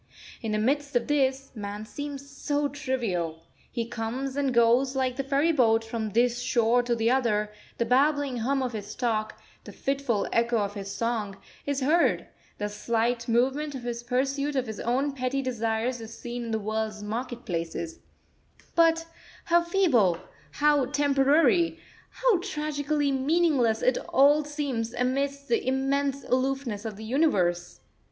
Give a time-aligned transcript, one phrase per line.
[0.41, 3.43] In the midst of this, man seems so trivial.
[3.71, 7.85] He comes and goes, like the ferry boat, from this shore to the other; the
[7.85, 11.37] babbling hum of his talk, the fitful echo of his song,
[11.67, 12.25] is heard;
[12.57, 16.57] the slight movement of his pursuit of his own petty desires is seen in the
[16.57, 17.99] world's market places:
[18.73, 19.05] but
[19.45, 20.17] how feeble,
[20.53, 21.77] how temporary,
[22.09, 27.81] how tragically meaningless it all seems amidst the immense aloofness of the Universe!